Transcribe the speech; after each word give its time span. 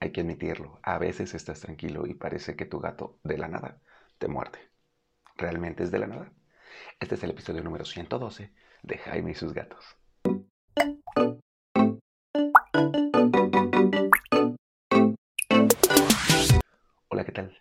hay 0.00 0.12
que 0.12 0.20
admitirlo, 0.22 0.80
a 0.82 0.98
veces 0.98 1.34
estás 1.34 1.60
tranquilo 1.60 2.06
y 2.06 2.14
parece 2.14 2.56
que 2.56 2.66
tu 2.66 2.80
gato 2.80 3.18
de 3.24 3.38
la 3.38 3.48
nada 3.48 3.80
te 4.18 4.28
muerde. 4.28 4.58
¿Realmente 5.36 5.84
es 5.84 5.90
de 5.90 5.98
la 6.00 6.06
nada? 6.08 6.32
Este 7.00 7.16
es 7.16 7.22
el 7.24 7.30
episodio 7.30 7.62
número 7.64 7.84
112 7.84 8.52
de 8.82 8.98
Jaime 8.98 9.32
y 9.32 9.34
sus 9.34 9.54
gatos. 9.54 9.84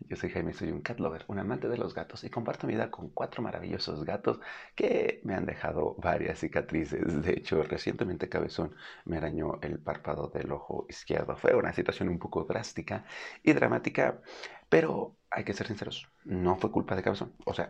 Yo 0.07 0.15
soy 0.15 0.29
Jaime, 0.29 0.53
soy 0.53 0.71
un 0.71 0.81
cat 0.81 0.99
lover, 0.99 1.25
un 1.27 1.39
amante 1.39 1.67
de 1.67 1.77
los 1.77 1.93
gatos 1.93 2.23
y 2.23 2.29
comparto 2.29 2.65
mi 2.65 2.73
vida 2.73 2.89
con 2.89 3.09
cuatro 3.09 3.41
maravillosos 3.43 4.05
gatos 4.05 4.39
que 4.75 5.19
me 5.23 5.35
han 5.35 5.45
dejado 5.45 5.95
varias 5.97 6.39
cicatrices. 6.39 7.21
De 7.21 7.31
hecho, 7.33 7.61
recientemente 7.63 8.29
Cabezón 8.29 8.73
me 9.05 9.17
arañó 9.17 9.59
el 9.61 9.79
párpado 9.79 10.29
del 10.29 10.51
ojo 10.51 10.85
izquierdo. 10.89 11.35
Fue 11.35 11.53
una 11.55 11.73
situación 11.73 12.07
un 12.09 12.19
poco 12.19 12.45
drástica 12.45 13.05
y 13.43 13.51
dramática, 13.53 14.21
pero 14.69 15.17
hay 15.29 15.43
que 15.43 15.53
ser 15.53 15.67
sinceros, 15.67 16.07
no 16.23 16.55
fue 16.55 16.71
culpa 16.71 16.95
de 16.95 17.03
Cabezón. 17.03 17.33
O 17.45 17.53
sea, 17.53 17.69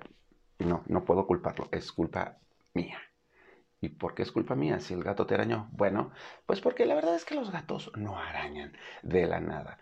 no, 0.60 0.84
no 0.88 1.06
puedo 1.06 1.26
culparlo, 1.28 1.70
es 1.72 1.92
culpa 1.92 2.38
mía. 2.74 3.00
¿Y 3.82 3.90
por 3.90 4.16
qué 4.16 4.24
es 4.24 4.32
culpa 4.32 4.56
mía 4.56 4.80
si 4.80 4.94
el 4.94 5.04
gato 5.04 5.26
te 5.28 5.36
arañó? 5.36 5.70
Bueno, 5.72 6.12
pues 6.46 6.62
porque 6.62 6.86
la 6.86 6.96
verdad 6.96 7.16
es 7.16 7.26
que 7.26 7.36
los 7.36 7.52
gatos 7.52 7.92
no 7.96 8.18
arañan 8.18 8.74
de 9.04 9.28
la 9.28 9.40
nada. 9.40 9.80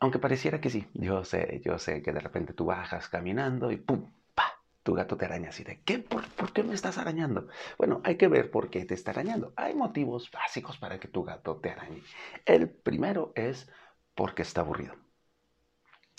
Aunque 0.00 0.18
pareciera 0.18 0.60
que 0.60 0.70
sí, 0.70 0.86
yo 0.94 1.24
sé, 1.24 1.62
yo 1.64 1.78
sé 1.78 2.02
que 2.02 2.12
de 2.12 2.20
repente 2.20 2.52
tú 2.52 2.66
bajas 2.66 3.08
caminando 3.08 3.70
y 3.72 3.76
¡pum! 3.76 4.12
¡pa! 4.34 4.44
Tu 4.82 4.94
gato 4.94 5.16
te 5.16 5.24
araña 5.24 5.48
así 5.48 5.64
de 5.64 5.80
¿qué? 5.82 5.98
¿Por, 5.98 6.28
¿Por, 6.30 6.52
qué 6.52 6.62
me 6.62 6.74
estás 6.74 6.98
arañando? 6.98 7.48
Bueno, 7.78 8.00
hay 8.04 8.16
que 8.16 8.28
ver 8.28 8.50
por 8.50 8.70
qué 8.70 8.84
te 8.84 8.94
está 8.94 9.12
arañando. 9.12 9.52
Hay 9.56 9.74
motivos 9.74 10.30
básicos 10.30 10.78
para 10.78 11.00
que 11.00 11.08
tu 11.08 11.24
gato 11.24 11.56
te 11.56 11.70
arañe. 11.70 12.02
El 12.44 12.68
primero 12.70 13.32
es 13.34 13.70
porque 14.14 14.42
está 14.42 14.60
aburrido. 14.60 14.94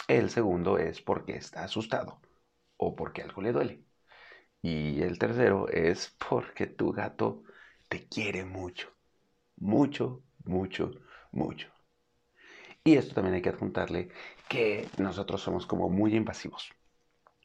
El 0.08 0.30
segundo 0.30 0.78
es 0.78 1.02
porque 1.02 1.36
está 1.36 1.64
asustado 1.64 2.20
o 2.78 2.96
porque 2.96 3.22
algo 3.24 3.42
le 3.42 3.52
duele. 3.52 3.84
Y 4.62 5.02
el 5.04 5.20
tercero 5.20 5.68
es 5.70 6.16
porque 6.30 6.68
tu 6.68 6.92
gato 6.92 7.44
te 7.88 8.08
quiere 8.08 8.46
mucho. 8.46 8.92
Mucho, 9.58 10.24
mucho, 10.46 10.92
mucho. 11.32 11.75
Y 12.86 12.96
esto 12.98 13.16
también 13.16 13.36
hay 13.36 13.42
que 13.42 13.50
adjuntarle 13.50 14.10
que 14.48 14.88
nosotros 15.00 15.42
somos 15.42 15.66
como 15.66 15.90
muy 15.90 16.16
invasivos. 16.16 16.70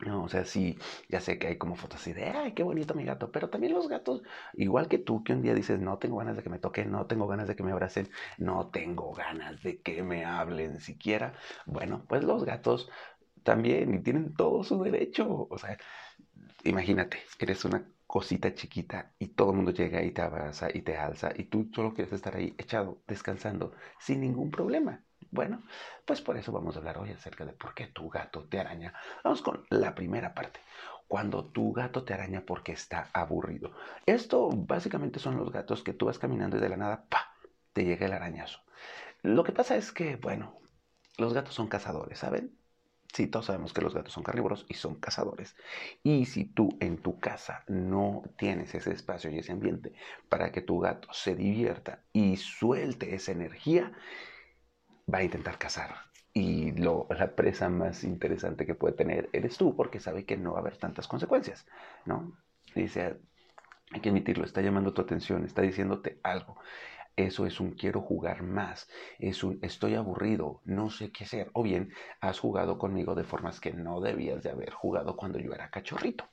No, 0.06 0.24
o 0.24 0.28
sea, 0.30 0.44
sí, 0.46 0.78
ya 1.08 1.20
sé 1.20 1.38
que 1.38 1.48
hay 1.48 1.58
como 1.58 1.76
fotos 1.76 2.00
así 2.00 2.12
de, 2.12 2.24
ay, 2.26 2.54
qué 2.54 2.62
bonito 2.64 2.94
mi 2.94 3.04
gato, 3.04 3.32
pero 3.32 3.50
también 3.50 3.74
los 3.74 3.88
gatos, 3.88 4.22
igual 4.54 4.88
que 4.88 4.98
tú, 4.98 5.24
que 5.24 5.32
un 5.34 5.42
día 5.42 5.54
dices, 5.54 5.80
no 5.80 5.98
tengo 5.98 6.18
ganas 6.18 6.36
de 6.36 6.42
que 6.44 6.50
me 6.50 6.58
toquen, 6.60 6.90
no 6.92 7.06
tengo 7.06 7.26
ganas 7.28 7.48
de 7.48 7.56
que 7.56 7.62
me 7.64 7.72
abracen, 7.72 8.10
no 8.38 8.70
tengo 8.70 9.12
ganas 9.14 9.62
de 9.62 9.80
que 9.82 10.02
me 10.02 10.24
hablen 10.24 10.80
siquiera. 10.80 11.34
Bueno, 11.66 12.06
pues 12.08 12.24
los 12.24 12.44
gatos 12.44 12.90
también, 13.44 13.94
y 13.94 14.02
tienen 14.02 14.34
todo 14.34 14.64
su 14.64 14.82
derecho. 14.82 15.48
O 15.50 15.58
sea, 15.58 15.78
imagínate, 16.64 17.18
eres 17.40 17.64
una 17.64 17.86
cosita 18.06 18.54
chiquita 18.54 19.14
y 19.18 19.28
todo 19.28 19.50
el 19.50 19.56
mundo 19.56 19.72
llega 19.72 20.02
y 20.04 20.12
te 20.12 20.22
abraza 20.22 20.68
y 20.74 20.82
te 20.82 20.96
alza 20.98 21.32
y 21.36 21.44
tú 21.46 21.70
solo 21.74 21.94
quieres 21.94 22.12
estar 22.14 22.36
ahí 22.36 22.54
echado, 22.58 23.02
descansando, 23.08 23.72
sin 24.00 24.20
ningún 24.22 24.50
problema. 24.50 25.04
Bueno, 25.30 25.62
pues 26.04 26.20
por 26.20 26.36
eso 26.36 26.50
vamos 26.52 26.74
a 26.74 26.78
hablar 26.80 26.98
hoy 26.98 27.10
acerca 27.10 27.44
de 27.44 27.52
por 27.52 27.74
qué 27.74 27.86
tu 27.86 28.08
gato 28.08 28.44
te 28.48 28.58
araña. 28.58 28.92
Vamos 29.22 29.42
con 29.42 29.64
la 29.70 29.94
primera 29.94 30.34
parte. 30.34 30.60
Cuando 31.06 31.44
tu 31.44 31.72
gato 31.72 32.04
te 32.04 32.14
araña 32.14 32.44
porque 32.44 32.72
está 32.72 33.08
aburrido. 33.12 33.72
Esto 34.06 34.48
básicamente 34.50 35.18
son 35.20 35.36
los 35.36 35.50
gatos 35.52 35.82
que 35.82 35.92
tú 35.92 36.06
vas 36.06 36.18
caminando 36.18 36.56
y 36.56 36.60
de 36.60 36.68
la 36.68 36.76
nada, 36.76 37.04
¡pa! 37.08 37.34
te 37.72 37.84
llega 37.84 38.06
el 38.06 38.12
arañazo. 38.12 38.60
Lo 39.22 39.44
que 39.44 39.52
pasa 39.52 39.76
es 39.76 39.92
que, 39.92 40.16
bueno, 40.16 40.58
los 41.18 41.34
gatos 41.34 41.54
son 41.54 41.68
cazadores, 41.68 42.18
¿saben? 42.18 42.56
Sí, 43.12 43.26
todos 43.26 43.46
sabemos 43.46 43.72
que 43.72 43.80
los 43.82 43.94
gatos 43.94 44.12
son 44.12 44.22
carnívoros 44.22 44.66
y 44.68 44.74
son 44.74 44.94
cazadores. 44.96 45.56
Y 46.04 46.26
si 46.26 46.44
tú 46.44 46.70
en 46.80 46.98
tu 46.98 47.18
casa 47.18 47.64
no 47.68 48.22
tienes 48.36 48.74
ese 48.74 48.92
espacio 48.92 49.30
y 49.30 49.38
ese 49.38 49.52
ambiente 49.52 49.94
para 50.28 50.52
que 50.52 50.60
tu 50.62 50.78
gato 50.78 51.12
se 51.12 51.34
divierta 51.34 52.04
y 52.12 52.36
suelte 52.36 53.14
esa 53.14 53.32
energía, 53.32 53.92
va 55.12 55.18
a 55.18 55.24
intentar 55.24 55.58
cazar. 55.58 55.94
Y 56.32 56.72
lo, 56.72 57.06
la 57.10 57.34
presa 57.34 57.68
más 57.68 58.04
interesante 58.04 58.64
que 58.66 58.74
puede 58.74 58.94
tener 58.94 59.28
eres 59.32 59.56
tú, 59.56 59.74
porque 59.76 60.00
sabe 60.00 60.24
que 60.24 60.36
no 60.36 60.52
va 60.52 60.58
a 60.58 60.60
haber 60.60 60.76
tantas 60.76 61.08
consecuencias, 61.08 61.66
¿no? 62.04 62.32
Dice, 62.74 63.16
hay 63.92 64.00
que 64.00 64.10
admitirlo, 64.10 64.44
está 64.44 64.60
llamando 64.62 64.94
tu 64.94 65.02
atención, 65.02 65.44
está 65.44 65.62
diciéndote 65.62 66.20
algo. 66.22 66.56
Eso 67.16 67.46
es 67.46 67.60
un 67.60 67.72
quiero 67.72 68.00
jugar 68.00 68.42
más, 68.42 68.88
es 69.18 69.44
un 69.44 69.58
estoy 69.62 69.94
aburrido, 69.94 70.62
no 70.64 70.90
sé 70.90 71.10
qué 71.12 71.24
hacer. 71.24 71.50
O 71.54 71.62
bien 71.62 71.92
has 72.20 72.38
jugado 72.38 72.78
conmigo 72.78 73.14
de 73.14 73.24
formas 73.24 73.60
que 73.60 73.72
no 73.72 74.00
debías 74.00 74.42
de 74.42 74.50
haber 74.50 74.70
jugado 74.72 75.16
cuando 75.16 75.38
yo 75.38 75.52
era 75.52 75.70
cachorrito. 75.70 76.28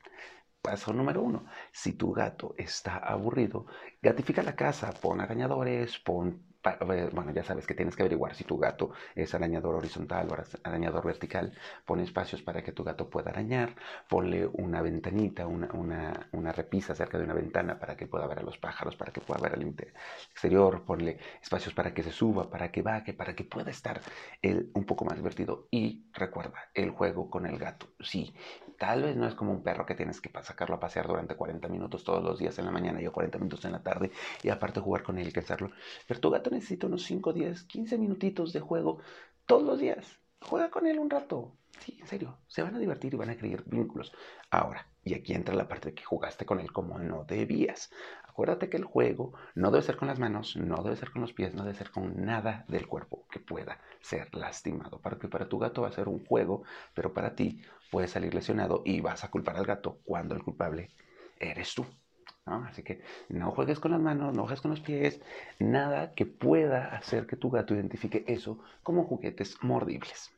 Paso 0.61 0.93
número 0.93 1.21
uno, 1.21 1.45
si 1.71 1.93
tu 1.93 2.11
gato 2.13 2.53
está 2.57 2.97
aburrido, 2.97 3.65
gatifica 4.01 4.43
la 4.43 4.55
casa, 4.55 4.91
pon 4.91 5.21
arañadores, 5.21 5.99
pon 5.99 6.43
bueno, 6.79 7.31
ya 7.31 7.43
sabes 7.43 7.65
que 7.65 7.73
tienes 7.73 7.95
que 7.95 8.03
averiguar 8.03 8.35
si 8.35 8.43
tu 8.43 8.57
gato 8.57 8.91
es 9.15 9.33
arañador 9.33 9.75
horizontal 9.75 10.27
o 10.29 10.35
arañador 10.63 11.05
vertical. 11.05 11.53
Pon 11.85 11.99
espacios 11.99 12.41
para 12.41 12.63
que 12.63 12.71
tu 12.71 12.83
gato 12.83 13.09
pueda 13.09 13.31
arañar. 13.31 13.75
Ponle 14.09 14.47
una 14.47 14.81
ventanita, 14.81 15.47
una, 15.47 15.69
una, 15.73 16.29
una, 16.31 16.51
repisa 16.51 16.95
cerca 16.95 17.17
de 17.17 17.23
una 17.23 17.33
ventana 17.33 17.79
para 17.79 17.95
que 17.95 18.07
pueda 18.07 18.27
ver 18.27 18.39
a 18.39 18.43
los 18.43 18.57
pájaros, 18.57 18.95
para 18.95 19.11
que 19.11 19.21
pueda 19.21 19.41
ver 19.41 19.53
al 19.53 19.63
exterior. 20.31 20.83
Ponle 20.85 21.19
espacios 21.41 21.73
para 21.73 21.93
que 21.93 22.03
se 22.03 22.11
suba, 22.11 22.49
para 22.49 22.71
que 22.71 22.81
baje, 22.81 23.13
para 23.13 23.35
que 23.35 23.43
pueda 23.43 23.71
estar 23.71 24.01
él 24.41 24.71
un 24.73 24.85
poco 24.85 25.05
más 25.05 25.15
divertido. 25.15 25.67
Y 25.71 26.05
recuerda, 26.13 26.69
el 26.73 26.91
juego 26.91 27.29
con 27.29 27.45
el 27.45 27.57
gato. 27.57 27.87
Sí, 27.99 28.33
tal 28.77 29.03
vez 29.03 29.15
no 29.15 29.27
es 29.27 29.35
como 29.35 29.51
un 29.51 29.63
perro 29.63 29.85
que 29.85 29.95
tienes 29.95 30.21
que 30.21 30.31
sacarlo 30.43 30.75
a 30.75 30.79
pasear 30.79 31.07
durante 31.07 31.35
40 31.35 31.67
minutos 31.67 32.03
todos 32.03 32.23
los 32.23 32.39
días 32.39 32.57
en 32.59 32.65
la 32.65 32.71
mañana 32.71 33.01
y 33.01 33.07
40 33.07 33.37
minutos 33.37 33.65
en 33.65 33.71
la 33.71 33.83
tarde 33.83 34.11
y 34.43 34.49
aparte 34.49 34.79
jugar 34.79 35.03
con 35.03 35.17
él 35.17 35.27
y 35.27 35.31
cansarlo. 35.31 35.71
Pero 36.07 36.19
tu 36.19 36.29
gato 36.29 36.49
necesita 36.57 36.87
unos 36.87 37.03
5, 37.03 37.33
10, 37.33 37.63
15 37.63 37.97
minutitos 37.97 38.53
de 38.53 38.59
juego 38.59 38.99
todos 39.45 39.63
los 39.63 39.79
días. 39.79 40.19
Juega 40.41 40.69
con 40.69 40.85
él 40.87 40.99
un 40.99 41.09
rato. 41.09 41.53
Sí, 41.79 41.97
en 42.01 42.07
serio, 42.07 42.37
se 42.47 42.63
van 42.63 42.75
a 42.75 42.79
divertir 42.79 43.13
y 43.13 43.17
van 43.17 43.29
a 43.29 43.37
crear 43.37 43.63
vínculos. 43.65 44.11
Ahora, 44.49 44.87
y 45.03 45.13
aquí 45.13 45.33
entra 45.33 45.55
la 45.55 45.67
parte 45.67 45.89
de 45.89 45.95
que 45.95 46.03
jugaste 46.03 46.45
con 46.45 46.59
él 46.59 46.71
como 46.71 46.97
no 46.97 47.23
debías. 47.23 47.91
Acuérdate 48.27 48.69
que 48.69 48.77
el 48.77 48.83
juego 48.83 49.33
no 49.55 49.71
debe 49.71 49.83
ser 49.83 49.97
con 49.97 50.07
las 50.07 50.19
manos, 50.19 50.55
no 50.57 50.83
debe 50.83 50.95
ser 50.95 51.11
con 51.11 51.21
los 51.21 51.33
pies, 51.33 51.53
no 51.53 51.63
debe 51.63 51.77
ser 51.77 51.91
con 51.91 52.25
nada 52.25 52.65
del 52.67 52.87
cuerpo 52.87 53.25
que 53.31 53.39
pueda 53.39 53.79
ser 54.01 54.33
lastimado. 54.35 54.99
Para 54.99 55.17
para 55.17 55.49
tu 55.49 55.59
gato 55.59 55.83
va 55.83 55.89
a 55.89 55.91
ser 55.91 56.07
un 56.07 56.25
juego, 56.25 56.63
pero 56.93 57.13
para 57.13 57.35
ti 57.35 57.61
puede 57.91 58.07
salir 58.07 58.33
lesionado 58.33 58.81
y 58.85 59.01
vas 59.01 59.23
a 59.23 59.29
culpar 59.29 59.57
al 59.57 59.65
gato 59.65 59.99
cuando 60.03 60.35
el 60.35 60.43
culpable 60.43 60.89
eres 61.39 61.73
tú. 61.75 61.85
Así 62.47 62.81
que 62.83 63.01
no 63.29 63.51
juegues 63.51 63.79
con 63.79 63.91
las 63.91 64.01
manos, 64.01 64.33
no 64.33 64.43
juegues 64.43 64.61
con 64.61 64.71
los 64.71 64.79
pies, 64.79 65.21
nada 65.59 66.13
que 66.13 66.25
pueda 66.25 66.95
hacer 66.95 67.27
que 67.27 67.35
tu 67.35 67.49
gato 67.49 67.73
identifique 67.75 68.23
eso 68.27 68.59
como 68.83 69.03
juguetes 69.03 69.57
mordibles. 69.61 70.31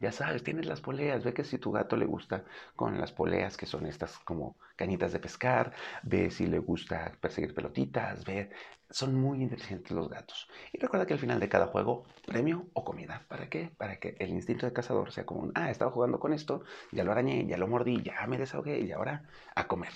Ya 0.00 0.10
sabes, 0.12 0.42
tienes 0.42 0.66
las 0.66 0.80
poleas, 0.80 1.22
ve 1.24 1.34
que 1.34 1.44
si 1.44 1.58
tu 1.58 1.70
gato 1.70 1.96
le 1.96 2.06
gusta 2.06 2.44
con 2.76 2.98
las 2.98 3.12
poleas, 3.12 3.56
que 3.56 3.66
son 3.66 3.84
estas 3.86 4.18
como 4.20 4.56
cañitas 4.76 5.12
de 5.12 5.20
pescar, 5.20 5.72
ve 6.02 6.30
si 6.30 6.46
le 6.46 6.58
gusta 6.58 7.12
perseguir 7.20 7.54
pelotitas, 7.54 8.24
ve, 8.24 8.50
son 8.94 9.16
muy 9.16 9.42
inteligentes 9.42 9.90
los 9.90 10.08
gatos. 10.08 10.48
Y 10.72 10.78
recuerda 10.78 11.04
que 11.04 11.14
al 11.14 11.18
final 11.18 11.40
de 11.40 11.48
cada 11.48 11.66
juego, 11.66 12.04
premio 12.24 12.68
o 12.74 12.84
comida. 12.84 13.24
¿Para 13.26 13.48
qué? 13.48 13.72
Para 13.76 13.98
que 13.98 14.14
el 14.20 14.30
instinto 14.30 14.66
de 14.66 14.72
cazador 14.72 15.10
sea 15.10 15.26
como 15.26 15.40
un, 15.40 15.52
ah, 15.56 15.68
estaba 15.68 15.90
jugando 15.90 16.20
con 16.20 16.32
esto, 16.32 16.62
ya 16.92 17.02
lo 17.02 17.10
arañé, 17.10 17.44
ya 17.48 17.56
lo 17.56 17.66
mordí, 17.66 18.02
ya 18.02 18.24
me 18.28 18.38
desahogué 18.38 18.78
y 18.78 18.92
ahora 18.92 19.24
a 19.56 19.66
comer. 19.66 19.90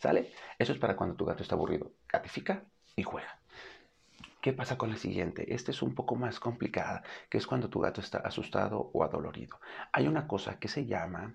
¿Sale? 0.00 0.32
Eso 0.56 0.72
es 0.72 0.78
para 0.78 0.94
cuando 0.94 1.16
tu 1.16 1.24
gato 1.24 1.42
está 1.42 1.56
aburrido. 1.56 1.90
Gatifica 2.08 2.62
y 2.94 3.02
juega. 3.02 3.40
¿Qué 4.40 4.52
pasa 4.52 4.78
con 4.78 4.90
la 4.90 4.98
siguiente? 4.98 5.52
Esta 5.52 5.72
es 5.72 5.82
un 5.82 5.96
poco 5.96 6.14
más 6.14 6.38
complicada, 6.38 7.02
que 7.28 7.38
es 7.38 7.48
cuando 7.48 7.68
tu 7.68 7.80
gato 7.80 8.00
está 8.00 8.18
asustado 8.18 8.90
o 8.92 9.02
adolorido. 9.02 9.58
Hay 9.92 10.06
una 10.06 10.28
cosa 10.28 10.60
que 10.60 10.68
se 10.68 10.86
llama 10.86 11.34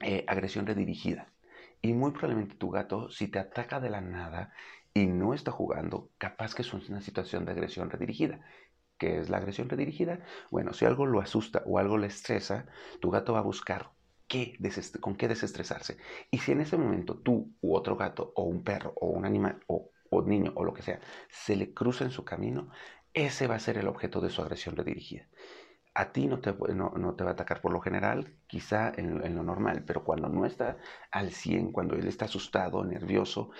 eh, 0.00 0.24
agresión 0.26 0.66
redirigida. 0.66 1.30
Y 1.82 1.92
muy 1.92 2.12
probablemente 2.12 2.56
tu 2.56 2.70
gato, 2.70 3.10
si 3.10 3.28
te 3.28 3.38
ataca 3.38 3.80
de 3.80 3.90
la 3.90 4.00
nada 4.00 4.52
y 4.94 5.06
no 5.06 5.34
está 5.34 5.50
jugando, 5.52 6.10
capaz 6.18 6.54
que 6.54 6.62
es 6.62 6.72
una 6.72 7.00
situación 7.00 7.44
de 7.44 7.52
agresión 7.52 7.90
redirigida. 7.90 8.40
¿Qué 8.98 9.18
es 9.18 9.30
la 9.30 9.38
agresión 9.38 9.68
redirigida? 9.68 10.20
Bueno, 10.50 10.72
si 10.74 10.84
algo 10.84 11.06
lo 11.06 11.20
asusta 11.20 11.62
o 11.66 11.78
algo 11.78 11.96
le 11.96 12.08
estresa, 12.08 12.66
tu 13.00 13.10
gato 13.10 13.32
va 13.32 13.38
a 13.38 13.42
buscar 13.42 13.92
qué 14.28 14.58
con 15.00 15.16
qué 15.16 15.26
desestresarse. 15.26 15.96
Y 16.30 16.38
si 16.38 16.52
en 16.52 16.60
ese 16.60 16.76
momento 16.76 17.16
tú 17.16 17.54
u 17.60 17.74
otro 17.74 17.96
gato 17.96 18.32
o 18.36 18.44
un 18.44 18.62
perro 18.62 18.92
o 18.96 19.06
un 19.06 19.24
animal 19.24 19.60
o 19.68 19.90
o 20.10 20.22
niño 20.22 20.52
o 20.56 20.64
lo 20.64 20.74
que 20.74 20.82
sea, 20.82 21.00
se 21.30 21.56
le 21.56 21.72
cruza 21.72 22.04
en 22.04 22.10
su 22.10 22.24
camino, 22.24 22.70
ese 23.14 23.46
va 23.46 23.54
a 23.54 23.60
ser 23.60 23.78
el 23.78 23.88
objeto 23.88 24.20
de 24.20 24.30
su 24.30 24.42
agresión 24.42 24.76
redirigida. 24.76 25.26
A 25.94 26.12
ti 26.12 26.26
no 26.26 26.40
te, 26.40 26.52
no, 26.52 27.14
te 27.16 27.24
va 27.24 27.30
a 27.30 27.32
atacar 27.32 27.60
por 27.60 27.72
lo 27.72 27.80
general, 27.80 28.36
quizá 28.46 28.92
en, 28.96 29.24
en, 29.24 29.34
lo 29.34 29.42
normal, 29.42 29.84
pero 29.84 30.04
cuando 30.04 30.28
no 30.28 30.46
está 30.46 30.78
al 31.10 31.32
100, 31.32 31.72
cuando 31.72 31.96
él 31.96 32.06
está 32.06 32.26
asustado, 32.26 32.84
nervioso, 32.84 33.50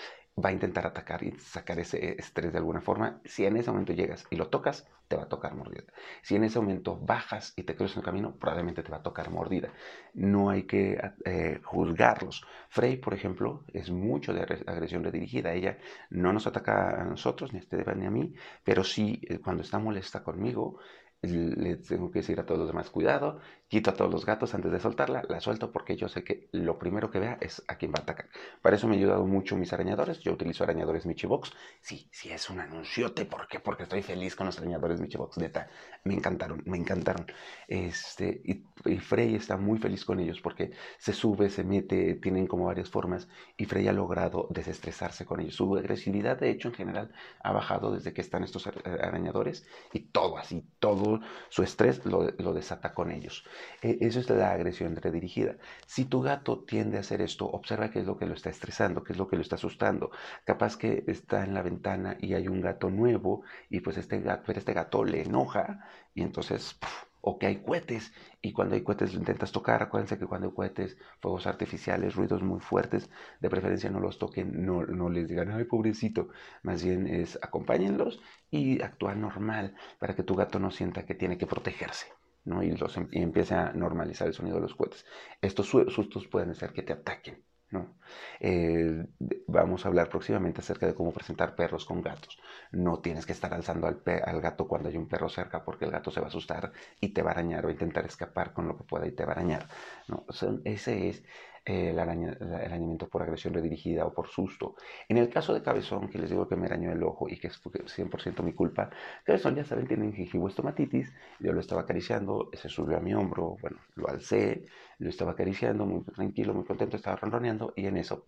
va 0.45 0.51
a 0.51 0.53
intentar 0.53 0.87
atacar 0.87 1.23
y 1.23 1.33
sacar 1.39 1.79
ese 1.79 2.17
estrés 2.19 2.53
de 2.53 2.59
alguna 2.59 2.81
forma. 2.81 3.21
Si 3.25 3.45
en 3.45 3.57
ese 3.57 3.71
momento 3.71 3.93
llegas 3.93 4.27
y 4.31 4.37
lo 4.37 4.49
tocas, 4.49 4.87
te 5.09 5.17
va 5.17 5.25
a 5.25 5.29
tocar 5.29 5.55
mordida. 5.55 5.85
Si 6.23 6.37
en 6.37 6.45
ese 6.45 6.61
momento 6.61 6.97
bajas 6.97 7.53
y 7.57 7.65
te 7.65 7.75
cruzas 7.75 7.97
en 7.97 8.01
el 8.01 8.05
camino, 8.05 8.37
probablemente 8.37 8.83
te 8.83 8.91
va 8.91 8.99
a 8.99 9.03
tocar 9.03 9.31
mordida. 9.31 9.73
No 10.15 10.51
hay 10.51 10.65
que 10.65 11.01
eh, 11.25 11.61
juzgarlos. 11.65 12.47
Frey, 12.69 12.97
por 12.97 13.15
ejemplo, 13.15 13.65
es 13.73 13.91
mucho 13.91 14.33
de 14.33 14.43
agresión 14.67 15.03
redirigida. 15.03 15.53
Ella 15.53 15.79
no 16.11 16.33
nos 16.33 16.47
ataca 16.47 17.01
a 17.01 17.05
nosotros, 17.05 17.53
ni 17.53 17.59
a 17.59 17.63
Esteban 17.63 17.99
ni 17.99 18.07
a 18.07 18.11
mí, 18.11 18.35
pero 18.63 18.85
sí 18.85 19.21
eh, 19.29 19.39
cuando 19.39 19.63
está 19.63 19.79
molesta 19.79 20.23
conmigo, 20.23 20.79
le 21.23 21.77
tengo 21.77 22.11
que 22.11 22.21
decir 22.21 22.41
a 22.41 22.47
todos 22.47 22.61
los 22.61 22.69
demás, 22.69 22.89
cuidado, 22.89 23.41
quito 23.69 23.91
a 23.91 23.95
todos 23.95 24.11
los 24.11 24.25
gatos 24.25 24.55
antes 24.55 24.73
de 24.73 24.81
soltarla, 24.81 25.23
la 25.29 25.41
suelto 25.41 25.71
porque 25.71 25.95
yo 25.97 26.09
sé 26.09 26.25
que 26.25 26.49
lo 26.53 26.79
primero 26.79 27.11
que 27.11 27.19
vea 27.19 27.37
es 27.41 27.63
a 27.69 27.77
quién 27.77 27.93
va 27.93 27.99
a 27.99 28.03
atacar. 28.03 28.29
Para 28.63 28.77
eso 28.77 28.89
me 28.89 28.95
ha 28.95 28.99
ayudado 28.99 29.27
mucho 29.27 29.57
mis 29.57 29.73
arañadores, 29.73 30.21
yo 30.21 30.33
utilizo 30.33 30.65
arañadores 30.65 31.05
Michibox. 31.05 31.53
Sí, 31.83 32.09
sí 32.11 32.31
es 32.31 32.49
un 32.49 32.61
anunciote, 32.61 33.27
¿por 33.27 33.47
qué? 33.49 33.61
Porque 33.61 33.83
estoy 33.83 34.03
feliz 34.03 34.35
con 34.35 34.47
los 34.47 34.59
arañadores 34.59 35.01
Michibox, 35.01 35.37
neta, 35.37 35.69
me 36.05 36.15
encantaron, 36.15 36.63
me 36.65 36.79
encantaron. 36.79 37.27
Este, 37.69 38.41
y, 38.45 38.65
Frey 38.99 39.35
está 39.35 39.59
muy 39.59 39.79
feliz 39.79 40.05
con 40.07 40.21
ellos 40.21 40.41
porque 40.41 40.73
se 40.99 41.13
sube, 41.13 41.51
se 41.51 41.65
mete, 41.65 42.15
tienen 42.15 42.47
como 42.47 42.65
varias 42.65 42.89
formas 42.89 43.29
y 43.59 43.67
Frey 43.67 43.89
ha 43.89 43.93
logrado 43.93 44.47
desestresarse 44.51 45.27
con 45.27 45.41
ellos. 45.41 45.55
Su 45.55 45.77
agresividad, 45.77 46.39
de 46.39 46.51
hecho, 46.51 46.69
en 46.69 46.75
general, 46.75 47.13
ha 47.43 47.53
bajado 47.53 47.93
desde 47.93 48.15
que 48.15 48.23
están 48.23 48.43
estos 48.43 48.67
arañadores 48.67 49.67
y 49.93 50.01
todo 50.01 50.39
así, 50.39 50.65
todo 50.79 51.10
su 51.49 51.63
estrés 51.63 52.05
lo, 52.05 52.53
desata 52.55 52.95
con 52.95 53.11
ellos. 53.11 53.45
E, 53.83 53.99
eso 54.01 54.21
es 54.21 54.29
la 54.31 54.53
agresión 54.53 54.97
redirigida. 54.97 55.57
Si 55.87 56.05
tu 56.05 56.21
gato 56.23 56.65
tiende 56.65 56.99
a 56.99 57.01
hacer 57.01 57.21
esto, 57.23 57.47
observa 57.47 57.91
qué 57.91 58.01
es 58.01 58.07
lo 58.07 58.17
que 58.17 58.27
lo 58.27 58.35
está 58.35 58.51
estresando, 58.51 59.03
qué 59.03 59.13
es 59.13 59.19
lo 59.19 59.27
que 59.29 59.37
lo 59.37 59.43
está 59.43 59.57
asustando. 59.57 60.11
Capaz 60.45 60.77
que 60.77 61.05
está 61.07 61.45
en 61.45 61.55
la 61.55 61.63
ventana 61.63 62.17
y 62.21 62.35
hay 62.35 62.47
un 62.49 62.61
gato 62.61 62.91
nuevo 62.91 63.43
y 63.69 63.81
pues 63.81 63.97
este 63.97 64.21
gato, 64.21 64.53
este 64.53 64.73
gato 64.73 65.05
le 65.05 65.23
enoja 65.23 65.81
y 66.15 66.23
entonces 66.23 66.79
o 67.21 67.39
que 67.39 67.47
hay 67.47 67.63
cohetes 67.63 68.13
y 68.41 68.53
cuando 68.53 68.75
hay 68.75 68.83
cohetes 68.83 69.13
lo 69.15 69.21
intentas 69.21 69.53
tocar. 69.53 69.83
Acuérdense 69.83 70.19
que 70.19 70.27
cuando 70.27 70.49
hay 70.49 70.55
cohetes, 70.55 70.97
fuegos 71.21 71.47
artificiales, 71.47 72.15
ruidos 72.15 72.43
muy 72.43 72.61
fuertes, 72.61 73.11
de 73.41 73.51
preferencia 73.51 73.91
no 73.91 74.01
los 74.01 74.19
toquen, 74.19 74.65
no, 74.65 74.85
no 74.87 75.09
les 75.11 75.29
digan, 75.29 75.51
ay 75.51 75.65
pobrecito, 75.65 76.29
más 76.63 76.83
bien 76.85 77.07
es 77.07 77.39
acompáñenlos 77.43 78.21
y 78.51 78.83
actúa 78.83 79.15
normal 79.15 79.75
para 79.99 80.15
que 80.15 80.23
tu 80.23 80.35
gato 80.37 80.59
no 80.59 80.71
sienta 80.71 81.07
que 81.07 81.15
tiene 81.15 81.39
que 81.39 81.47
protegerse. 81.47 82.07
¿no? 82.45 82.63
Y, 82.63 82.71
los, 82.77 82.97
em, 82.97 83.09
y 83.13 83.23
empiece 83.23 83.55
a 83.55 83.73
normalizar 83.73 84.27
el 84.29 84.35
sonido 84.35 84.57
de 84.57 84.63
los 84.63 84.75
cohetes. 84.75 85.05
Estos 85.41 85.67
sustos 85.69 86.27
pueden 86.29 86.51
hacer 86.51 86.73
que 86.73 86.83
te 86.83 86.93
ataquen. 86.93 87.45
¿No? 87.71 87.95
Eh, 88.41 89.07
vamos 89.47 89.85
a 89.85 89.89
hablar 89.89 90.09
próximamente 90.09 90.61
acerca 90.61 90.87
de 90.87 90.95
cómo 90.95 91.13
presentar 91.13 91.55
perros 91.55 91.85
con 91.85 92.03
gatos. 92.03 92.39
No 92.73 92.99
tienes 92.99 93.27
que 93.27 93.33
estar 93.33 93.53
alzando 93.55 93.87
al, 93.87 94.03
al, 94.25 94.41
gato 94.41 94.67
cuando 94.67 94.89
hay 94.89 94.97
un 94.97 95.09
perro 95.09 95.29
cerca 95.29 95.65
porque 95.65 95.85
el 95.85 95.91
gato 95.91 96.11
se 96.11 96.21
va 96.21 96.27
a 96.27 96.29
asustar 96.31 96.73
y 97.01 97.11
te 97.11 97.23
va 97.23 97.31
a 97.31 97.35
arañar 97.35 97.67
o 97.67 97.71
intentar 97.71 98.05
escapar 98.05 98.53
con 98.53 98.67
lo 98.67 98.77
que 98.77 98.85
pueda 98.85 99.07
y 99.07 99.13
te 99.13 99.25
va 99.25 99.33
a 99.33 99.37
arañar. 99.37 99.69
¿no? 100.09 100.25
ese 100.65 101.09
es 101.09 101.23
el, 101.65 101.99
arañamiento 101.99 103.09
por 103.09 103.23
agresión 103.23 103.55
redirigida 103.55 104.07
o 104.07 104.13
por 104.13 104.29
susto. 104.29 104.75
En 105.09 105.19
el 105.19 105.29
caso 105.29 105.55
de 105.55 105.63
Cabezón, 105.63 106.09
que 106.09 106.19
les 106.19 106.31
digo 106.31 106.49
que 106.49 106.57
me 106.57 106.67
arañó 106.67 106.93
el 106.93 107.03
ojo 107.03 107.29
y 107.29 107.39
que 107.39 107.49
es 107.49 107.61
100% 107.63 108.43
mi 108.43 108.53
culpa, 108.53 108.91
Cabezón 109.25 109.55
ya 109.55 109.65
saben, 109.65 109.87
tiene 109.87 110.11
estomatitis, 110.49 111.13
yo 111.39 111.53
lo 111.53 111.61
estaba 111.61 111.83
acariciando, 111.83 112.51
se 112.53 112.69
subió 112.69 112.97
a 112.97 113.01
mi 113.01 113.15
hombro, 113.15 113.57
bueno, 113.61 113.79
lo 113.95 114.09
alcé, 114.09 114.65
lo 114.99 115.09
estaba 115.09 115.33
acariciando, 115.33 115.87
muy 115.87 116.03
tranquilo, 116.05 116.55
muy 116.55 116.65
contento, 116.65 116.97
estaba 116.97 117.17
ronroneando 117.17 117.73
y 117.77 117.87
en 117.87 117.97
eso 117.97 118.25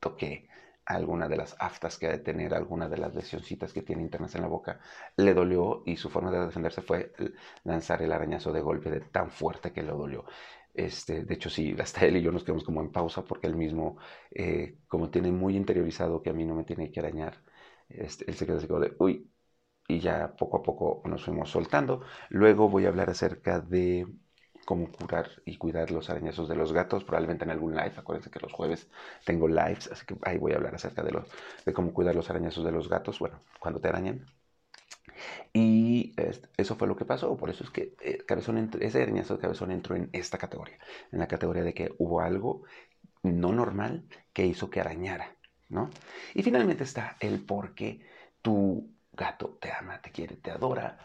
toqué 0.00 0.48
alguna 0.88 1.28
de 1.28 1.36
las 1.36 1.54
aftas 1.58 1.98
que 1.98 2.06
ha 2.06 2.10
de 2.12 2.18
tener, 2.18 2.54
alguna 2.54 2.88
de 2.88 2.96
las 2.96 3.14
lesioncitas 3.14 3.74
que 3.74 3.82
tiene 3.82 4.02
internas 4.02 4.34
en 4.34 4.40
la 4.40 4.48
boca, 4.48 4.80
le 5.16 5.34
dolió 5.34 5.82
y 5.84 5.96
su 5.96 6.08
forma 6.08 6.30
de 6.30 6.46
defenderse 6.46 6.80
fue 6.80 7.12
lanzar 7.64 8.00
el 8.00 8.10
arañazo 8.10 8.52
de 8.52 8.62
golpe 8.62 9.00
tan 9.12 9.30
fuerte 9.30 9.72
que 9.72 9.82
le 9.82 9.92
dolió. 9.92 10.24
Este, 10.78 11.24
de 11.24 11.34
hecho, 11.34 11.50
sí, 11.50 11.74
hasta 11.80 12.06
él 12.06 12.16
y 12.18 12.22
yo 12.22 12.30
nos 12.30 12.44
quedamos 12.44 12.62
como 12.64 12.80
en 12.80 12.92
pausa 12.92 13.24
porque 13.24 13.48
él 13.48 13.56
mismo, 13.56 13.96
eh, 14.30 14.78
como 14.86 15.10
tiene 15.10 15.32
muy 15.32 15.56
interiorizado 15.56 16.22
que 16.22 16.30
a 16.30 16.32
mí 16.32 16.44
no 16.44 16.54
me 16.54 16.62
tiene 16.64 16.90
que 16.92 17.00
arañar, 17.00 17.42
este, 17.88 18.24
él 18.30 18.36
se 18.36 18.46
queda 18.46 18.58
así 18.58 18.68
como 18.68 18.80
de, 18.80 18.94
uy, 18.98 19.28
y 19.88 20.00
ya 20.00 20.36
poco 20.36 20.58
a 20.58 20.62
poco 20.62 21.02
nos 21.08 21.24
fuimos 21.24 21.50
soltando. 21.50 22.02
Luego 22.30 22.68
voy 22.70 22.86
a 22.86 22.88
hablar 22.90 23.10
acerca 23.10 23.60
de 23.60 24.06
cómo 24.66 24.92
curar 24.92 25.30
y 25.46 25.56
cuidar 25.58 25.90
los 25.92 26.10
arañazos 26.10 26.48
de 26.48 26.56
los 26.56 26.72
gatos, 26.72 27.04
probablemente 27.04 27.44
en 27.44 27.50
algún 27.52 27.74
live. 27.76 27.94
Acuérdense 27.98 28.30
que 28.30 28.40
los 28.40 28.52
jueves 28.52 28.88
tengo 29.26 29.48
lives, 29.48 29.88
así 29.92 30.06
que 30.06 30.16
ahí 30.24 30.38
voy 30.38 30.52
a 30.52 30.56
hablar 30.56 30.74
acerca 30.76 31.02
de, 31.02 31.12
de 31.66 31.72
cómo 31.74 31.92
cuidar 31.94 32.14
los 32.16 32.30
arañazos 32.30 32.64
de 32.64 32.72
los 32.72 32.88
gatos, 32.88 33.18
bueno, 33.20 33.42
cuando 33.60 33.80
te 33.80 33.88
arañan. 33.88 34.26
Y 35.52 36.14
eso 36.56 36.76
fue 36.76 36.88
lo 36.88 36.96
que 36.96 37.04
pasó, 37.04 37.36
por 37.36 37.50
eso 37.50 37.64
es 37.64 37.70
que 37.70 37.94
eh, 38.00 38.18
cabezón 38.26 38.70
ese 38.80 39.02
arañazo 39.02 39.34
de 39.34 39.40
cabezón 39.40 39.70
entró 39.70 39.96
en 39.96 40.10
esta 40.12 40.38
categoría, 40.38 40.78
en 41.12 41.18
la 41.18 41.28
categoría 41.28 41.62
de 41.62 41.74
que 41.74 41.94
hubo 41.98 42.20
algo 42.20 42.62
no 43.22 43.52
normal 43.52 44.04
que 44.32 44.46
hizo 44.46 44.70
que 44.70 44.80
arañara, 44.80 45.36
¿no? 45.68 45.90
Y 46.34 46.42
finalmente 46.42 46.84
está 46.84 47.16
el 47.20 47.40
por 47.44 47.74
qué 47.74 48.00
tu 48.42 48.90
gato 49.12 49.58
te 49.60 49.72
ama, 49.72 50.00
te 50.00 50.10
quiere, 50.10 50.36
te 50.36 50.50
adora, 50.50 50.98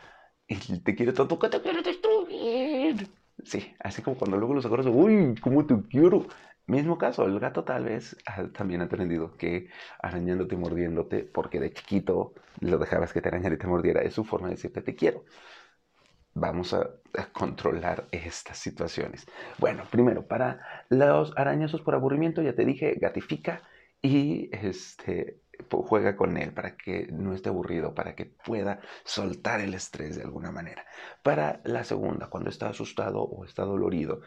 te 0.84 0.96
quiere 0.96 1.14
tanto 1.14 1.40
que 1.40 1.50
te 1.50 1.62
quiere 1.62 1.82
destruir. 1.82 3.10
Sí, 3.44 3.74
así 3.80 4.02
como 4.02 4.18
cuando 4.18 4.38
luego 4.38 4.54
los 4.54 4.66
acuerdas, 4.66 4.94
uy, 4.94 5.36
¿cómo 5.42 5.66
te 5.66 5.76
quiero? 5.90 6.28
Mismo 6.66 6.98
caso, 6.98 7.26
el 7.26 7.40
gato 7.40 7.66
tal 7.66 7.84
vez 7.84 8.16
también 8.54 8.82
ha 8.82 8.86
aprendido 8.86 9.34
que 9.34 9.70
arañándote 10.00 10.56
y 10.56 10.58
mordiéndote, 10.58 11.24
porque 11.24 11.60
de 11.60 11.74
chiquito 11.74 12.34
lo 12.62 12.78
dejabas 12.78 13.12
que 13.12 13.22
te 13.22 13.28
arañara 13.28 13.56
y 13.56 13.58
te 13.58 13.68
mordiera, 13.68 14.02
es 14.02 14.14
su 14.14 14.24
forma 14.24 14.48
de 14.48 14.56
decirte 14.56 14.82
te 14.82 14.96
quiero. 14.96 15.26
Vamos 16.36 16.74
a, 16.74 16.90
controlar 17.32 18.08
estas 18.12 18.58
situaciones. 18.58 19.28
Bueno, 19.60 19.84
primero, 19.92 20.26
para 20.26 20.62
los 20.90 21.32
arañazos 21.38 21.82
por 21.82 21.94
aburrimiento, 21.94 22.42
ya 22.42 22.56
te 22.56 22.66
dije, 22.66 22.96
gatifica 23.00 23.62
y 24.02 24.50
este, 24.52 25.42
juega 25.70 26.16
con 26.16 26.38
él 26.38 26.54
para 26.54 26.76
que 26.76 27.08
no 27.12 27.34
esté 27.34 27.50
aburrido, 27.50 27.94
para 27.94 28.16
que 28.16 28.26
pueda 28.26 28.80
soltar 29.04 29.62
el 29.62 29.74
estrés 29.76 30.16
de 30.16 30.24
alguna 30.24 30.52
manera. 30.52 30.86
Para 31.22 31.62
la 31.66 31.84
segunda, 31.84 32.30
cuando 32.30 32.50
está 32.50 32.70
asustado 32.70 33.22
o 33.22 33.46
está 33.46 33.64
dolorido, 33.64 34.22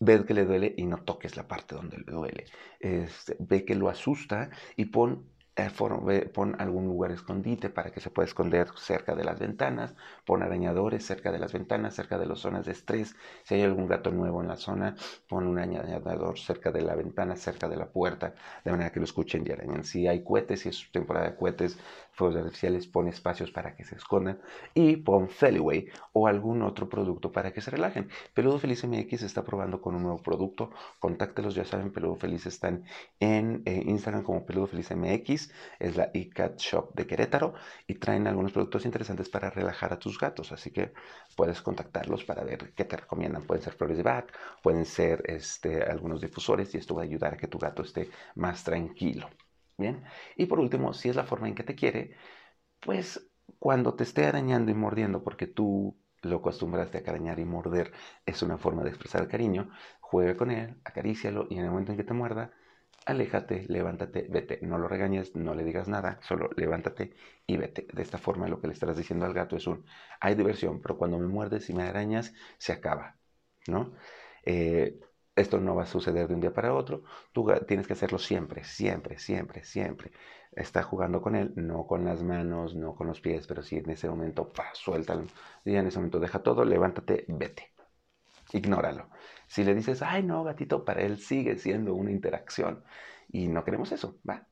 ve 0.00 0.24
que 0.24 0.34
le 0.34 0.44
duele 0.44 0.74
y 0.76 0.86
no 0.86 0.98
toques 1.04 1.36
la 1.36 1.46
parte 1.46 1.74
donde 1.74 1.98
le 1.98 2.12
duele. 2.12 2.44
Este, 2.80 3.36
ve 3.38 3.64
que 3.64 3.74
lo 3.74 3.88
asusta 3.88 4.50
y 4.76 4.86
pon 4.86 5.30
pon 6.32 6.56
algún 6.58 6.86
lugar 6.86 7.10
escondite 7.10 7.68
para 7.70 7.90
que 7.90 8.00
se 8.00 8.10
pueda 8.10 8.26
esconder 8.26 8.68
cerca 8.76 9.14
de 9.14 9.24
las 9.24 9.38
ventanas, 9.38 9.94
pon 10.24 10.42
arañadores 10.42 11.04
cerca 11.04 11.32
de 11.32 11.38
las 11.38 11.52
ventanas, 11.52 11.94
cerca 11.94 12.18
de 12.18 12.26
las 12.26 12.38
zonas 12.38 12.64
de 12.64 12.72
estrés. 12.72 13.14
Si 13.44 13.54
hay 13.54 13.62
algún 13.62 13.86
gato 13.86 14.10
nuevo 14.10 14.40
en 14.40 14.48
la 14.48 14.56
zona, 14.56 14.94
pon 15.28 15.46
un 15.46 15.58
arañador 15.58 16.38
cerca 16.38 16.70
de 16.72 16.82
la 16.82 16.94
ventana, 16.94 17.36
cerca 17.36 17.68
de 17.68 17.76
la 17.76 17.90
puerta, 17.90 18.34
de 18.64 18.70
manera 18.70 18.90
que 18.90 19.00
lo 19.00 19.04
escuchen 19.04 19.44
y 19.46 19.50
arañen. 19.50 19.84
Si 19.84 20.06
hay 20.06 20.24
cohetes, 20.24 20.60
si 20.60 20.70
es 20.70 20.90
temporada 20.92 21.30
de 21.30 21.36
cohetes, 21.36 21.78
fuegos 22.12 22.36
artificiales, 22.36 22.86
pon 22.86 23.08
espacios 23.08 23.50
para 23.50 23.74
que 23.74 23.84
se 23.84 23.96
escondan 23.96 24.40
y 24.74 24.96
pon 24.96 25.28
Feliway 25.28 25.88
o 26.12 26.26
algún 26.26 26.62
otro 26.62 26.88
producto 26.88 27.32
para 27.32 27.52
que 27.52 27.60
se 27.60 27.70
relajen. 27.70 28.08
Peludo 28.34 28.58
Feliz 28.58 28.84
MX 28.84 29.22
está 29.22 29.44
probando 29.44 29.80
con 29.80 29.94
un 29.94 30.02
nuevo 30.02 30.22
producto. 30.22 30.70
Contáctelos, 30.98 31.54
ya 31.54 31.64
saben, 31.64 31.92
Peludo 31.92 32.16
Feliz 32.16 32.46
están 32.46 32.84
en 33.20 33.62
eh, 33.64 33.82
Instagram 33.86 34.22
como 34.22 34.44
Peludo 34.44 34.66
Feliz 34.66 34.90
MX 34.90 35.50
es 35.78 35.96
la 35.96 36.10
iCat 36.14 36.58
Shop 36.58 36.94
de 36.94 37.06
Querétaro 37.06 37.54
y 37.86 37.94
traen 37.94 38.26
algunos 38.26 38.52
productos 38.52 38.84
interesantes 38.84 39.28
para 39.28 39.50
relajar 39.50 39.92
a 39.92 39.98
tus 39.98 40.18
gatos, 40.18 40.52
así 40.52 40.70
que 40.70 40.92
puedes 41.36 41.62
contactarlos 41.62 42.24
para 42.24 42.44
ver 42.44 42.72
qué 42.74 42.84
te 42.84 42.96
recomiendan. 42.96 43.42
Pueden 43.44 43.62
ser 43.62 43.74
flores 43.74 43.96
de 43.96 44.02
Bach, 44.02 44.26
pueden 44.62 44.84
ser 44.84 45.22
este, 45.26 45.82
algunos 45.82 46.20
difusores 46.20 46.74
y 46.74 46.78
esto 46.78 46.94
va 46.94 47.02
a 47.02 47.04
ayudar 47.04 47.34
a 47.34 47.36
que 47.36 47.48
tu 47.48 47.58
gato 47.58 47.82
esté 47.82 48.10
más 48.34 48.64
tranquilo. 48.64 49.28
Bien, 49.80 50.04
y 50.36 50.46
por 50.46 50.60
último, 50.60 50.92
si 50.92 51.08
es 51.08 51.16
la 51.16 51.24
forma 51.24 51.48
en 51.48 51.54
que 51.54 51.62
te 51.64 51.74
quiere, 51.74 52.14
pues 52.80 53.30
cuando 53.58 53.94
te 53.94 54.04
esté 54.04 54.26
arañando 54.26 54.70
y 54.72 54.74
mordiendo, 54.74 55.24
porque 55.24 55.46
tú 55.46 55.98
lo 56.22 56.38
acostumbraste 56.38 56.98
a 56.98 57.10
arañar 57.10 57.38
y 57.40 57.44
morder, 57.46 57.92
es 58.26 58.42
una 58.42 58.58
forma 58.58 58.84
de 58.84 58.90
expresar 58.90 59.28
cariño, 59.28 59.70
juegue 60.00 60.36
con 60.36 60.50
él, 60.50 60.76
acarícialo 60.84 61.46
y 61.50 61.58
en 61.58 61.64
el 61.66 61.70
momento 61.70 61.92
en 61.92 61.98
que 61.98 62.04
te 62.04 62.14
muerda, 62.14 62.52
aléjate, 63.06 63.66
levántate, 63.68 64.26
vete. 64.30 64.60
No 64.62 64.78
lo 64.78 64.88
regañes, 64.88 65.36
no 65.36 65.54
le 65.54 65.64
digas 65.64 65.88
nada, 65.88 66.20
solo 66.22 66.50
levántate 66.56 67.14
y 67.46 67.56
vete. 67.58 67.86
De 67.92 68.02
esta 68.02 68.18
forma 68.18 68.48
lo 68.48 68.60
que 68.60 68.68
le 68.68 68.74
estarás 68.74 68.96
diciendo 68.98 69.26
al 69.26 69.34
gato 69.34 69.56
es 69.56 69.66
un, 69.66 69.84
hay 70.20 70.34
diversión, 70.36 70.80
pero 70.82 70.98
cuando 70.98 71.18
me 71.18 71.28
muerdes 71.28 71.70
y 71.70 71.74
me 71.74 71.84
arañas, 71.84 72.34
se 72.58 72.72
acaba, 72.72 73.18
¿no? 73.68 73.92
Eh, 74.44 75.00
esto 75.40 75.58
no 75.60 75.74
va 75.74 75.84
a 75.84 75.86
suceder 75.86 76.28
de 76.28 76.34
un 76.34 76.40
día 76.40 76.52
para 76.52 76.74
otro, 76.74 77.02
tú 77.32 77.46
tienes 77.66 77.86
que 77.86 77.94
hacerlo 77.94 78.18
siempre, 78.18 78.64
siempre, 78.64 79.18
siempre, 79.18 79.64
siempre. 79.64 80.12
Está 80.52 80.82
jugando 80.82 81.22
con 81.22 81.36
él, 81.36 81.52
no 81.56 81.86
con 81.86 82.04
las 82.04 82.22
manos, 82.22 82.74
no 82.74 82.94
con 82.94 83.06
los 83.06 83.20
pies, 83.20 83.46
pero 83.46 83.62
si 83.62 83.76
en 83.78 83.90
ese 83.90 84.08
momento, 84.08 84.48
pa, 84.48 84.70
suéltalo, 84.74 85.24
y 85.64 85.76
en 85.76 85.86
ese 85.86 85.98
momento 85.98 86.20
deja 86.20 86.42
todo, 86.42 86.64
levántate, 86.64 87.24
vete. 87.28 87.72
Ignóralo. 88.52 89.08
Si 89.46 89.64
le 89.64 89.74
dices, 89.74 90.02
ay 90.02 90.22
no, 90.22 90.44
gatito, 90.44 90.84
para 90.84 91.02
él 91.02 91.18
sigue 91.18 91.56
siendo 91.58 91.94
una 91.94 92.10
interacción. 92.10 92.84
Y 93.28 93.48
no 93.48 93.64
queremos 93.64 93.92
eso, 93.92 94.18
¿va? 94.28 94.46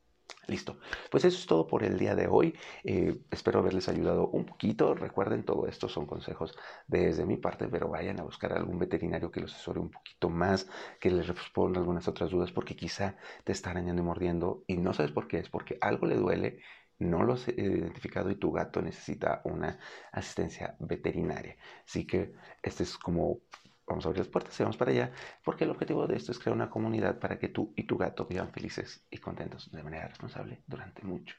Listo. 0.47 0.79
Pues 1.11 1.25
eso 1.25 1.37
es 1.37 1.45
todo 1.45 1.67
por 1.67 1.83
el 1.83 1.97
día 1.99 2.15
de 2.15 2.27
hoy. 2.27 2.57
Eh, 2.83 3.19
espero 3.29 3.59
haberles 3.59 3.87
ayudado 3.89 4.27
un 4.29 4.45
poquito. 4.45 4.95
Recuerden, 4.95 5.43
todo 5.43 5.67
esto 5.67 5.87
son 5.89 6.05
consejos 6.05 6.57
desde 6.87 7.25
mi 7.25 7.37
parte, 7.37 7.67
pero 7.67 7.89
vayan 7.89 8.19
a 8.19 8.23
buscar 8.23 8.53
a 8.53 8.57
algún 8.57 8.79
veterinario 8.79 9.31
que 9.31 9.41
los 9.41 9.53
asesore 9.53 9.79
un 9.79 9.91
poquito 9.91 10.29
más, 10.29 10.67
que 10.99 11.11
les 11.11 11.27
responda 11.27 11.79
algunas 11.79 12.07
otras 12.07 12.31
dudas, 12.31 12.51
porque 12.51 12.75
quizá 12.75 13.17
te 13.43 13.51
está 13.51 13.71
arañando 13.71 14.01
y 14.01 14.05
mordiendo 14.05 14.63
y 14.67 14.77
no 14.77 14.93
sabes 14.93 15.11
por 15.11 15.27
qué. 15.27 15.39
Es 15.39 15.49
porque 15.49 15.77
algo 15.81 16.07
le 16.07 16.15
duele, 16.15 16.59
no 16.97 17.23
lo 17.23 17.33
has 17.33 17.47
identificado 17.47 18.29
y 18.31 18.35
tu 18.35 18.51
gato 18.51 18.81
necesita 18.81 19.41
una 19.45 19.79
asistencia 20.11 20.75
veterinaria. 20.79 21.57
Así 21.85 22.05
que 22.07 22.33
este 22.63 22.83
es 22.83 22.97
como 22.97 23.41
vamos 23.89 24.05
a 24.05 24.09
abrir 24.09 24.19
las 24.19 24.27
puertas 24.27 24.59
y 24.59 24.63
vamos 24.63 24.77
para 24.77 24.91
allá, 24.91 25.11
porque 25.43 25.63
el 25.65 25.71
objetivo 25.71 26.07
de 26.07 26.15
esto 26.15 26.31
es 26.31 26.39
crear 26.39 26.55
una 26.55 26.69
comunidad 26.69 27.19
para 27.19 27.37
que 27.37 27.49
tú 27.49 27.73
y 27.75 27.83
tu 27.83 27.97
gato 27.97 28.25
vivan 28.25 28.51
felices 28.51 29.05
y 29.09 29.17
contentos 29.17 29.71
de 29.71 29.83
manera 29.83 30.07
responsable 30.07 30.61
durante 30.67 31.03
mucho, 31.03 31.35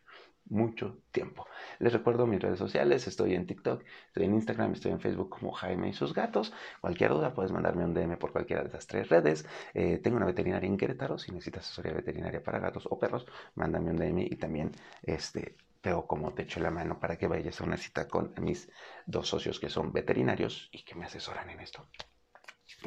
mucho 0.46 0.98
tiempo. 1.12 1.46
Les 1.78 1.92
recuerdo 1.92 2.26
mis 2.26 2.40
redes 2.40 2.58
sociales, 2.58 3.06
estoy 3.06 3.34
en 3.34 3.46
TikTok, 3.46 3.84
estoy 4.08 4.24
en 4.24 4.34
Instagram, 4.34 4.72
estoy 4.72 4.92
en 4.92 5.00
Facebook 5.00 5.30
como 5.30 5.52
Jaime 5.52 5.88
y 5.90 5.92
sus 5.92 6.12
gatos. 6.12 6.52
Cualquier 6.80 7.10
duda 7.10 7.32
puedes 7.34 7.52
mandarme 7.52 7.84
un 7.84 7.94
DM 7.94 8.16
por 8.18 8.32
cualquiera 8.32 8.62
de 8.62 8.68
estas 8.68 8.86
tres 8.86 9.08
redes. 9.08 9.46
Eh, 9.74 9.98
tengo 9.98 10.16
una 10.16 10.26
veterinaria 10.26 10.68
en 10.68 10.76
Querétaro, 10.76 11.18
si 11.18 11.32
necesitas 11.32 11.64
asesoría 11.66 11.92
veterinaria 11.92 12.42
para 12.42 12.58
gatos 12.58 12.86
o 12.90 12.98
perros, 12.98 13.26
mándame 13.54 13.90
un 13.90 13.96
DM 13.96 14.20
y 14.20 14.36
también 14.36 14.72
este, 15.02 15.56
veo 15.82 16.06
como 16.06 16.34
te 16.34 16.42
echo 16.42 16.60
la 16.60 16.70
mano 16.70 16.98
para 16.98 17.16
que 17.16 17.28
vayas 17.28 17.60
a 17.60 17.64
una 17.64 17.76
cita 17.76 18.08
con 18.08 18.34
mis 18.40 18.70
dos 19.06 19.28
socios 19.28 19.60
que 19.60 19.70
son 19.70 19.92
veterinarios 19.92 20.68
y 20.72 20.84
que 20.84 20.94
me 20.94 21.06
asesoran 21.06 21.48
en 21.50 21.60
esto. 21.60 21.88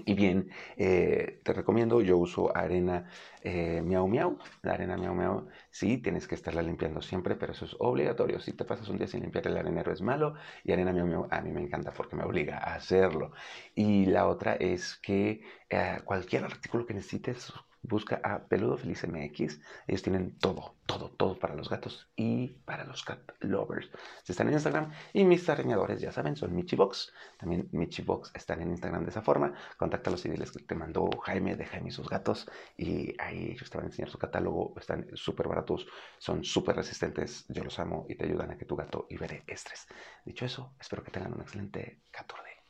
Y 0.06 0.14
bien, 0.16 0.50
eh, 0.78 1.40
te 1.44 1.54
recomiendo, 1.54 2.02
yo 2.02 2.18
uso 2.18 2.56
arena 2.56 3.06
eh, 3.44 3.82
miau 3.82 4.08
miau, 4.08 4.38
la 4.64 4.74
arena 4.74 4.98
miau 4.98 5.14
miau, 5.14 5.48
sí, 5.70 5.98
tienes 6.00 6.28
que 6.28 6.36
estarla 6.36 6.62
limpiando 6.64 7.02
siempre, 7.02 7.36
pero 7.36 7.52
eso 7.54 7.66
es 7.66 7.76
obligatorio. 7.80 8.40
Si 8.40 8.54
te 8.54 8.66
pasas 8.66 8.90
un 8.90 8.98
día 8.98 9.08
sin 9.08 9.22
limpiar 9.22 9.48
el 9.48 9.58
arenero 9.58 9.92
es 9.92 10.02
malo 10.02 10.34
y 10.64 10.72
arena 10.72 10.94
miau 10.94 11.06
miau 11.08 11.28
a 11.30 11.42
mí 11.42 11.52
me 11.52 11.62
encanta 11.62 11.92
porque 11.94 12.16
me 12.16 12.24
obliga 12.24 12.58
a 12.58 12.76
hacerlo. 12.76 13.32
Y 13.76 14.06
la 14.08 14.28
otra 14.28 14.56
es 14.56 14.96
que 14.98 15.42
eh, 15.70 16.00
cualquier 16.06 16.44
artículo 16.46 16.86
que 16.86 16.94
necesites, 16.96 17.54
busca 17.84 18.20
a 18.24 18.48
Peludo 18.48 18.78
Feliz 18.78 19.06
MX. 19.08 19.60
Ellos 19.88 20.02
tienen 20.02 20.38
todo, 20.40 20.76
todo, 20.86 21.10
todo 21.12 21.38
para 21.38 21.56
los 21.56 21.70
gatos 21.70 22.10
y 22.16 22.48
para 22.66 22.86
los 22.86 23.04
cat 23.04 23.20
lovers. 23.42 23.92
Están 24.28 24.48
en 24.48 24.54
Instagram 24.54 24.92
y 25.14 25.26
mis 25.26 25.48
arañadores, 25.50 26.02
ya 26.02 26.12
saben, 26.12 26.36
son 26.36 26.56
Michibox. 26.56 27.14
También 27.38 27.70
Michibox 27.72 28.32
están 28.34 28.62
en 28.62 28.70
Instagram 28.70 29.04
de 29.04 29.12
esa 29.12 29.22
forma. 29.22 29.54
Contáctalos 29.78 30.26
y 30.26 30.30
diles 30.30 30.52
que 30.52 30.64
te 30.64 30.76
mandó 30.76 31.10
Jaime 31.24 31.56
de 31.56 31.66
Jaime 31.66 31.90
y 31.90 31.92
sus 31.92 32.10
gatos. 32.10 32.50
Y 32.78 33.14
ahí 33.22 33.52
ellos 33.52 33.70
te 33.70 33.78
van 33.78 33.86
a 33.86 33.90
enseñar 33.90 34.10
su 34.10 34.18
catálogo. 34.18 34.74
Están 34.78 35.08
súper 35.14 35.48
baratos, 35.48 35.86
son 36.18 36.44
súper 36.44 36.76
resistentes. 36.76 37.46
Yo 37.50 37.64
los 37.64 37.78
amo 37.80 38.06
y 38.10 38.16
te 38.16 38.26
ayudan 38.26 38.52
a 38.52 38.58
que 38.58 38.66
tu 38.66 38.76
gato 38.76 39.06
libere 39.10 39.44
estrés. 39.48 39.88
Dicho 40.26 40.46
eso, 40.46 40.74
espero 40.80 41.04
que 41.04 41.12
tengan 41.12 41.34
un 41.34 41.42
excelente 41.42 42.02
14. 42.12 42.63